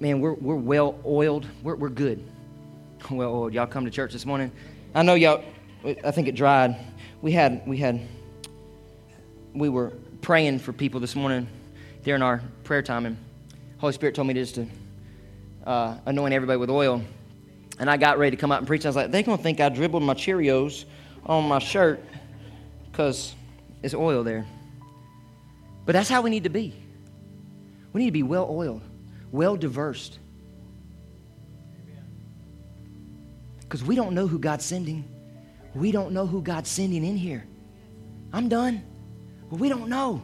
[0.00, 1.46] man, we're, we're well oiled.
[1.62, 2.24] We're, we're good.
[3.10, 3.54] Well oiled.
[3.54, 4.50] Y'all come to church this morning.
[4.94, 5.44] I know y'all,
[6.04, 6.76] I think it dried.
[7.22, 8.00] We had, we had,
[9.54, 11.46] we were praying for people this morning
[12.04, 13.16] during our prayer time, and
[13.78, 14.66] Holy Spirit told me just to
[15.64, 17.02] uh, anoint everybody with oil.
[17.78, 18.84] And I got ready to come out and preach.
[18.84, 20.84] I was like, they're going to think I dribbled my Cheerios
[21.24, 22.04] on my shirt
[22.90, 23.34] because
[23.82, 24.46] it's oil there.
[25.86, 26.74] But that's how we need to be.
[27.92, 28.82] We need to be well oiled,
[29.32, 30.18] well diversed.
[33.60, 35.04] Because we don't know who God's sending.
[35.74, 37.46] We don't know who God's sending in here.
[38.32, 38.82] I'm done.
[39.50, 40.22] We don't know.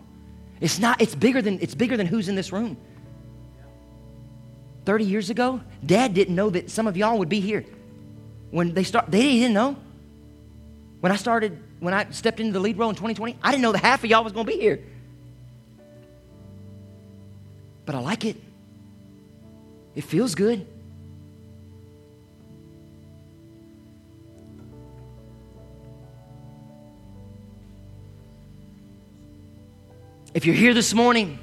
[0.60, 2.76] It's not, it's bigger than it's bigger than who's in this room.
[4.84, 7.64] 30 years ago, dad didn't know that some of y'all would be here.
[8.50, 9.76] When they start they didn't know.
[11.00, 13.72] When I started, when I stepped into the lead role in 2020, I didn't know
[13.72, 14.82] that half of y'all was gonna be here
[17.86, 18.36] but I like it.
[19.94, 20.66] It feels good.
[30.34, 31.38] If you're here this morning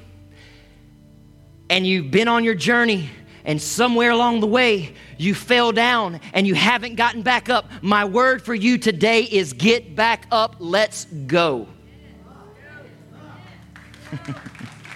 [1.68, 3.10] and you've been on your journey
[3.44, 8.04] and somewhere along the way you fell down and you haven't gotten back up, my
[8.04, 10.56] word for you today is get back up.
[10.60, 11.66] Let's go.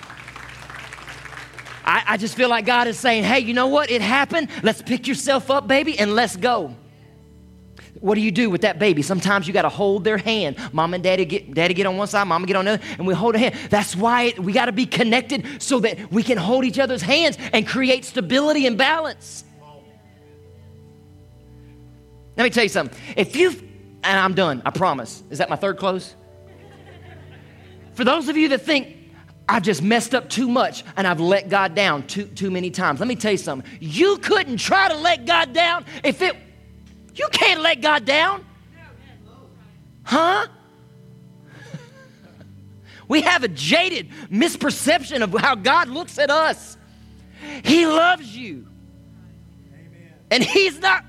[1.88, 3.90] I, I just feel like God is saying, hey, you know what?
[3.90, 4.50] It happened.
[4.62, 6.76] Let's pick yourself up, baby, and let's go.
[8.00, 9.00] What do you do with that baby?
[9.00, 10.58] Sometimes you got to hold their hand.
[10.74, 13.06] Mom and daddy get, daddy get on one side, mama get on the other, and
[13.06, 13.54] we hold a hand.
[13.70, 17.38] That's why we got to be connected so that we can hold each other's hands
[17.54, 19.44] and create stability and balance.
[22.36, 22.96] Let me tell you something.
[23.16, 23.48] If you,
[24.04, 25.22] and I'm done, I promise.
[25.30, 26.14] Is that my third close?
[27.94, 28.97] For those of you that think,
[29.48, 33.00] I've just messed up too much and I've let God down too, too many times.
[33.00, 33.68] Let me tell you something.
[33.80, 36.36] You couldn't try to let God down if it,
[37.14, 38.44] you can't let God down.
[40.04, 40.46] Huh?
[43.08, 46.76] we have a jaded misperception of how God looks at us.
[47.64, 48.66] He loves you.
[49.72, 50.12] Amen.
[50.30, 51.04] And he's not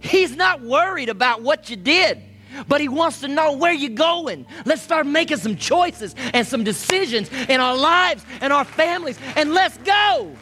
[0.00, 2.20] he's not worried about what you did
[2.68, 4.46] but He wants to know where you're going.
[4.64, 9.52] Let's start making some choices and some decisions in our lives and our families, and
[9.52, 10.34] let's go.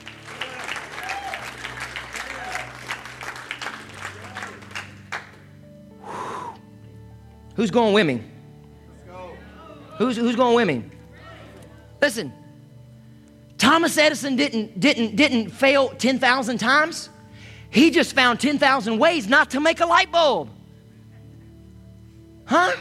[7.56, 8.22] Who's going with me?
[9.98, 10.90] Who's, who's going with me?
[12.00, 12.32] Listen,
[13.58, 17.10] Thomas Edison didn't, didn't, didn't fail 10,000 times.
[17.68, 20.48] He just found 10,000 ways not to make a light bulb.
[22.50, 22.74] Huh?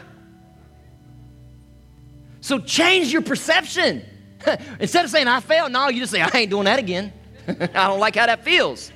[2.41, 4.03] So change your perception.
[4.79, 7.13] Instead of saying, I failed, no, you just say, I ain't doing that again.
[7.47, 8.91] I don't like how that feels.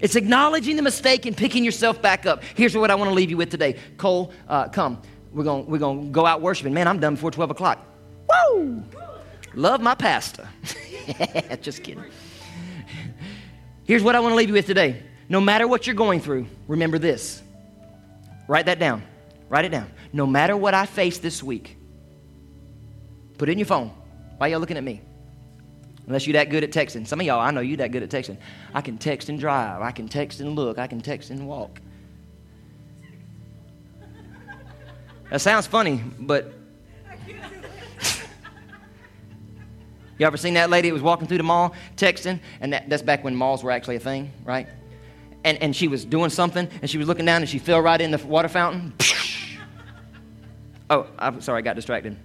[0.00, 2.44] It's acknowledging the mistake and picking yourself back up.
[2.54, 3.76] Here's what I want to leave you with today.
[3.96, 5.02] Cole, uh, come.
[5.32, 6.72] We're going we're gonna go out worshiping.
[6.72, 7.84] Man, I'm done before 12 o'clock.
[8.30, 8.84] Woo!
[9.54, 10.48] Love my pastor.
[11.60, 12.04] Just kidding.
[13.82, 15.02] Here's what I want to leave you with today.
[15.28, 17.42] No matter what you're going through, remember this
[18.48, 19.04] Write that down.
[19.48, 19.92] Write it down.
[20.12, 21.76] No matter what I face this week,
[23.36, 23.92] put it in your phone.
[24.38, 25.02] Why y'all looking at me?
[26.06, 27.06] Unless you're that good at texting.
[27.06, 28.38] Some of y'all, I know you're that good at texting.
[28.72, 29.82] I can text and drive.
[29.82, 30.78] I can text and look.
[30.78, 31.80] I can text and walk.
[35.30, 36.54] That sounds funny, but
[40.18, 42.40] you ever seen that lady that was walking through the mall texting?
[42.62, 44.66] And that, that's back when malls were actually a thing, right?
[45.44, 48.00] And, and she was doing something and she was looking down and she fell right
[48.00, 48.92] in the water fountain.
[50.90, 52.16] oh, I'm sorry, I got distracted.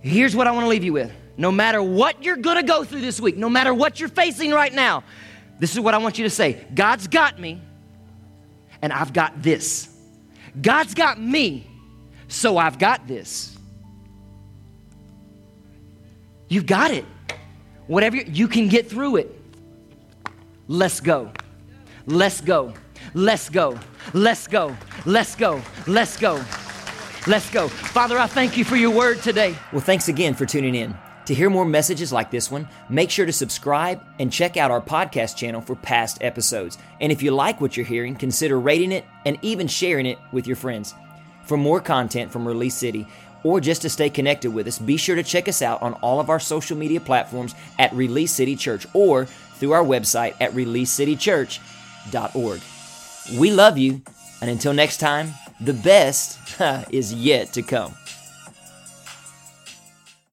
[0.00, 1.12] Here's what I want to leave you with.
[1.36, 4.50] No matter what you're going to go through this week, no matter what you're facing
[4.50, 5.02] right now,
[5.58, 7.60] this is what I want you to say God's got me,
[8.82, 9.88] and I've got this.
[10.60, 11.66] God's got me,
[12.28, 13.56] so I've got this.
[16.48, 17.04] You've got it.
[17.86, 19.43] Whatever you, you can get through it.
[20.68, 21.30] Let's go.
[22.06, 22.72] Let's go.
[23.12, 23.78] Let's go.
[24.14, 24.74] Let's go.
[25.04, 25.60] Let's go.
[25.86, 26.42] Let's go.
[27.26, 27.68] Let's go.
[27.68, 29.54] Father, I thank you for your word today.
[29.72, 30.96] Well, thanks again for tuning in.
[31.26, 34.80] To hear more messages like this one, make sure to subscribe and check out our
[34.80, 36.78] podcast channel for past episodes.
[36.98, 40.46] And if you like what you're hearing, consider rating it and even sharing it with
[40.46, 40.94] your friends.
[41.44, 43.06] For more content from Release City,
[43.44, 46.18] or just to stay connected with us, be sure to check us out on all
[46.18, 52.60] of our social media platforms at Release City Church or through our website at releasecitychurch.org.
[53.38, 54.02] We love you,
[54.40, 56.40] and until next time, the best
[56.90, 57.94] is yet to come.